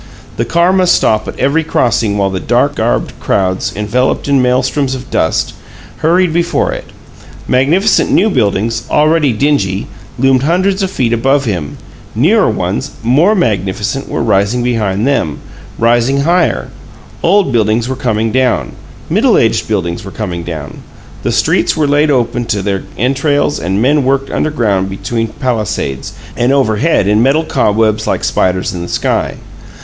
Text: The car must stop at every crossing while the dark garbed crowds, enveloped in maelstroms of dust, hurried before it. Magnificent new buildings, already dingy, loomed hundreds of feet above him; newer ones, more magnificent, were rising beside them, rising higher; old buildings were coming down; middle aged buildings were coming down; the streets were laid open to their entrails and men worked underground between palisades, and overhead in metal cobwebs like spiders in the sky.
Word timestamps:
The 0.37 0.45
car 0.45 0.73
must 0.73 0.95
stop 0.95 1.27
at 1.27 1.37
every 1.39 1.63
crossing 1.63 2.17
while 2.17 2.31
the 2.31 2.39
dark 2.39 2.73
garbed 2.73 3.13
crowds, 3.19 3.71
enveloped 3.75 4.27
in 4.27 4.41
maelstroms 4.41 4.95
of 4.95 5.11
dust, 5.11 5.53
hurried 5.97 6.33
before 6.33 6.71
it. 6.71 6.85
Magnificent 7.47 8.09
new 8.11 8.31
buildings, 8.31 8.85
already 8.89 9.31
dingy, 9.31 9.85
loomed 10.17 10.41
hundreds 10.41 10.81
of 10.81 10.89
feet 10.89 11.13
above 11.13 11.45
him; 11.45 11.77
newer 12.15 12.49
ones, 12.49 12.93
more 13.03 13.35
magnificent, 13.35 14.09
were 14.09 14.23
rising 14.23 14.63
beside 14.63 15.05
them, 15.05 15.37
rising 15.77 16.21
higher; 16.21 16.69
old 17.21 17.51
buildings 17.51 17.87
were 17.87 17.95
coming 17.95 18.31
down; 18.31 18.71
middle 19.07 19.37
aged 19.37 19.67
buildings 19.67 20.03
were 20.03 20.09
coming 20.09 20.41
down; 20.41 20.81
the 21.21 21.31
streets 21.31 21.77
were 21.77 21.85
laid 21.85 22.09
open 22.09 22.45
to 22.45 22.63
their 22.63 22.81
entrails 22.97 23.59
and 23.59 23.83
men 23.83 24.03
worked 24.03 24.31
underground 24.31 24.89
between 24.89 25.27
palisades, 25.27 26.13
and 26.35 26.51
overhead 26.51 27.07
in 27.07 27.21
metal 27.21 27.43
cobwebs 27.45 28.07
like 28.07 28.23
spiders 28.23 28.73
in 28.73 28.81
the 28.81 28.89
sky. 28.89 29.35